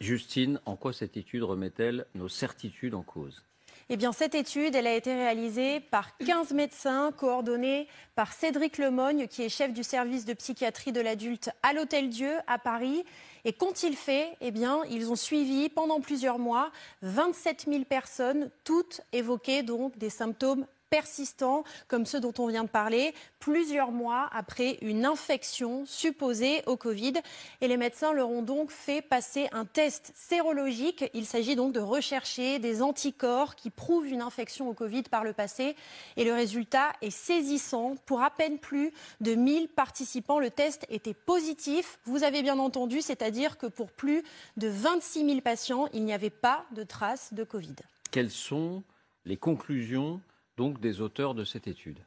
Justine, 0.00 0.60
en 0.64 0.76
quoi 0.76 0.94
cette 0.94 1.18
étude 1.18 1.42
remet-elle 1.42 2.06
nos 2.14 2.28
certitudes 2.28 2.94
en 2.94 3.02
cause? 3.02 3.44
Eh 3.92 3.96
bien, 3.96 4.12
cette 4.12 4.34
étude, 4.36 4.74
elle 4.76 4.86
a 4.86 4.94
été 4.94 5.12
réalisée 5.12 5.80
par 5.80 6.16
15 6.18 6.52
médecins 6.52 7.10
coordonnés 7.12 7.88
par 8.14 8.32
Cédric 8.32 8.78
Lemogne, 8.78 9.26
qui 9.26 9.42
est 9.42 9.48
chef 9.48 9.72
du 9.72 9.82
service 9.82 10.24
de 10.24 10.32
psychiatrie 10.32 10.92
de 10.92 11.00
l'adulte 11.00 11.50
à 11.64 11.72
l'Hôtel 11.72 12.08
Dieu 12.08 12.32
à 12.46 12.58
Paris. 12.58 13.04
Et 13.44 13.52
qu'ont-ils 13.52 13.96
fait? 13.96 14.36
Eh 14.40 14.52
bien, 14.52 14.84
ils 14.90 15.10
ont 15.10 15.16
suivi 15.16 15.68
pendant 15.68 16.00
plusieurs 16.00 16.38
mois 16.38 16.70
27 17.02 17.66
000 17.68 17.84
personnes, 17.84 18.50
toutes 18.62 19.00
évoquées 19.12 19.64
donc 19.64 19.98
des 19.98 20.10
symptômes 20.10 20.66
persistants 20.90 21.64
comme 21.88 22.04
ceux 22.04 22.20
dont 22.20 22.34
on 22.38 22.48
vient 22.48 22.64
de 22.64 22.68
parler, 22.68 23.14
plusieurs 23.38 23.92
mois 23.92 24.28
après 24.32 24.78
une 24.82 25.06
infection 25.06 25.86
supposée 25.86 26.62
au 26.66 26.76
Covid. 26.76 27.14
Et 27.60 27.68
les 27.68 27.76
médecins 27.76 28.12
leur 28.12 28.28
ont 28.28 28.42
donc 28.42 28.70
fait 28.70 29.00
passer 29.00 29.48
un 29.52 29.64
test 29.64 30.12
sérologique. 30.14 31.04
Il 31.14 31.24
s'agit 31.24 31.56
donc 31.56 31.72
de 31.72 31.80
rechercher 31.80 32.58
des 32.58 32.82
anticorps 32.82 33.54
qui 33.54 33.70
prouvent 33.70 34.06
une 34.06 34.20
infection 34.20 34.68
au 34.68 34.74
Covid 34.74 35.04
par 35.04 35.24
le 35.24 35.32
passé. 35.32 35.76
Et 36.16 36.24
le 36.24 36.34
résultat 36.34 36.92
est 37.00 37.10
saisissant. 37.10 37.94
Pour 38.06 38.22
à 38.22 38.30
peine 38.30 38.58
plus 38.58 38.92
de 39.20 39.34
1000 39.34 39.68
participants, 39.68 40.40
le 40.40 40.50
test 40.50 40.84
était 40.90 41.14
positif. 41.14 41.98
Vous 42.04 42.24
avez 42.24 42.42
bien 42.42 42.58
entendu, 42.58 43.00
c'est-à-dire 43.00 43.56
que 43.56 43.66
pour 43.66 43.90
plus 43.92 44.22
de 44.56 44.68
26 44.68 45.26
000 45.26 45.40
patients, 45.40 45.86
il 45.92 46.04
n'y 46.04 46.12
avait 46.12 46.30
pas 46.30 46.64
de 46.72 46.82
traces 46.82 47.32
de 47.32 47.44
Covid. 47.44 47.76
Quelles 48.10 48.30
sont 48.30 48.82
les 49.24 49.36
conclusions 49.36 50.20
donc 50.60 50.78
des 50.78 51.00
auteurs 51.00 51.34
de 51.34 51.42
cette 51.42 51.66
étude 51.66 51.98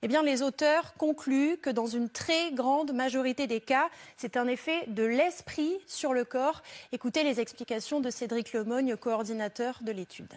eh 0.00 0.06
bien, 0.06 0.22
les 0.22 0.42
auteurs 0.42 0.94
concluent 0.94 1.56
que 1.60 1.70
dans 1.70 1.88
une 1.88 2.08
très 2.08 2.52
grande 2.52 2.92
majorité 2.92 3.48
des 3.48 3.60
cas, 3.60 3.88
c'est 4.16 4.36
un 4.36 4.46
effet 4.46 4.86
de 4.86 5.02
l'esprit 5.02 5.72
sur 5.88 6.14
le 6.14 6.24
corps. 6.24 6.62
Écoutez 6.92 7.24
les 7.24 7.40
explications 7.40 7.98
de 7.98 8.08
Cédric 8.08 8.52
Lemogne, 8.52 8.94
coordinateur 8.94 9.80
de 9.82 9.90
l'étude. 9.90 10.32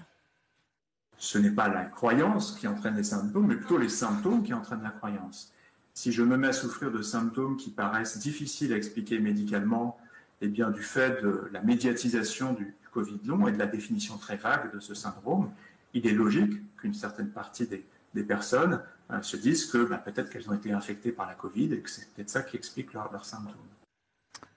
Ce 1.20 1.38
n'est 1.38 1.52
pas 1.52 1.68
la 1.68 1.84
croyance 1.84 2.58
qui 2.60 2.68
entraîne 2.68 2.96
les 2.96 3.04
symptômes, 3.04 3.46
mais 3.50 3.56
plutôt 3.56 3.78
les 3.78 3.90
symptômes 3.90 4.42
qui 4.42 4.56
entraînent 4.56 4.82
la 4.82 4.90
croyance. 4.90 5.54
Si 5.94 6.12
je 6.12 6.24
me 6.24 6.38
mets 6.38 6.48
à 6.48 6.54
souffrir 6.54 6.92
de 6.92 7.04
symptômes 7.04 7.56
qui 7.56 7.70
paraissent 7.70 8.18
difficiles 8.18 8.74
à 8.74 8.78
expliquer 8.78 9.20
médicalement, 9.20 10.00
eh 10.42 10.48
bien, 10.48 10.72
du 10.72 10.82
fait 10.82 11.22
de 11.22 11.48
la 11.52 11.62
médiatisation 11.62 12.54
du 12.54 12.74
Covid 12.92 13.20
long 13.26 13.48
et 13.48 13.52
de 13.52 13.60
la 13.60 13.68
définition 13.68 14.18
très 14.18 14.38
vague 14.38 14.74
de 14.74 14.80
ce 14.80 14.96
syndrome, 14.96 15.52
il 15.94 16.08
est 16.08 16.14
logique 16.14 16.54
qu'une 16.78 16.94
certaine 16.94 17.30
partie 17.30 17.68
des, 17.68 18.24
personnes 18.24 18.82
euh, 19.10 19.22
se 19.22 19.38
disent 19.38 19.66
que 19.66 19.84
bah, 19.86 19.98
peut-être 19.98 20.30
qu'elles 20.30 20.50
ont 20.50 20.54
été 20.54 20.72
infectées 20.72 21.12
par 21.12 21.28
la 21.28 21.34
Covid 21.34 21.74
et 21.74 21.80
que 21.80 21.90
c'est 21.90 22.08
peut-être 22.14 22.30
ça 22.30 22.44
qui 22.44 22.58
explique 22.58 22.94
leurs 22.94 23.26
symptômes. 23.26 23.56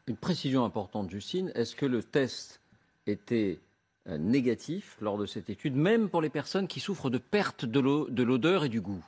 Une 0.06 0.16
précision 0.16 0.64
importante, 0.64 1.10
Justine, 1.10 1.50
est-ce 1.54 1.74
que 1.74 1.86
le 1.86 2.02
test 2.02 2.60
était 3.06 3.60
euh, 4.06 4.18
négatif 4.18 4.96
lors 5.00 5.16
de 5.16 5.24
cette 5.24 5.48
étude, 5.48 5.76
même 5.76 6.10
pour 6.10 6.20
les 6.20 6.28
personnes 6.28 6.68
qui 6.68 6.80
souffrent 6.80 7.10
de 7.10 7.18
perte 7.18 7.64
de 7.64 8.22
l'odeur 8.22 8.64
et 8.64 8.68
du 8.68 8.80
goût? 8.80 9.02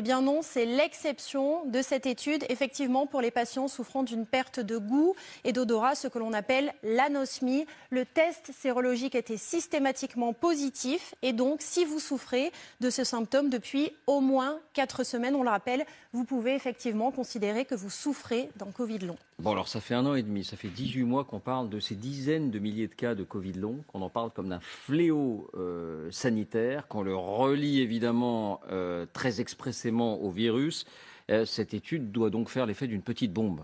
Eh 0.00 0.02
bien 0.02 0.22
non, 0.22 0.40
c'est 0.40 0.64
l'exception 0.64 1.66
de 1.66 1.82
cette 1.82 2.06
étude, 2.06 2.46
effectivement, 2.48 3.06
pour 3.06 3.20
les 3.20 3.30
patients 3.30 3.68
souffrant 3.68 4.02
d'une 4.02 4.24
perte 4.24 4.58
de 4.58 4.78
goût 4.78 5.14
et 5.44 5.52
d'odorat, 5.52 5.94
ce 5.94 6.08
que 6.08 6.18
l'on 6.18 6.32
appelle 6.32 6.72
l'anosmie. 6.82 7.66
Le 7.90 8.06
test 8.06 8.50
sérologique 8.58 9.14
était 9.14 9.36
systématiquement 9.36 10.32
positif 10.32 11.14
et 11.20 11.34
donc, 11.34 11.60
si 11.60 11.84
vous 11.84 12.00
souffrez 12.00 12.50
de 12.80 12.88
ce 12.88 13.04
symptôme 13.04 13.50
depuis 13.50 13.92
au 14.06 14.22
moins 14.22 14.58
4 14.72 15.04
semaines, 15.04 15.34
on 15.34 15.42
le 15.42 15.50
rappelle, 15.50 15.84
vous 16.14 16.24
pouvez 16.24 16.54
effectivement 16.54 17.10
considérer 17.10 17.66
que 17.66 17.74
vous 17.74 17.90
souffrez 17.90 18.48
d'un 18.56 18.70
Covid 18.72 19.00
long. 19.00 19.18
Bon, 19.40 19.52
alors 19.52 19.68
ça 19.68 19.80
fait 19.80 19.94
un 19.94 20.04
an 20.04 20.14
et 20.16 20.22
demi, 20.22 20.44
ça 20.44 20.58
fait 20.58 20.68
18 20.68 21.04
mois 21.04 21.24
qu'on 21.24 21.40
parle 21.40 21.70
de 21.70 21.80
ces 21.80 21.94
dizaines 21.94 22.50
de 22.50 22.58
milliers 22.58 22.88
de 22.88 22.94
cas 22.94 23.14
de 23.14 23.24
Covid 23.24 23.54
long, 23.54 23.82
qu'on 23.86 24.02
en 24.02 24.10
parle 24.10 24.30
comme 24.30 24.50
d'un 24.50 24.60
fléau 24.60 25.50
euh, 25.54 26.10
sanitaire, 26.10 26.86
qu'on 26.88 27.00
le 27.00 27.16
relie 27.16 27.80
évidemment 27.80 28.60
euh, 28.70 29.06
très 29.14 29.40
expressément 29.40 30.20
au 30.20 30.30
virus. 30.30 30.84
Euh, 31.30 31.46
cette 31.46 31.72
étude 31.72 32.12
doit 32.12 32.28
donc 32.28 32.50
faire 32.50 32.66
l'effet 32.66 32.86
d'une 32.86 33.00
petite 33.00 33.32
bombe. 33.32 33.62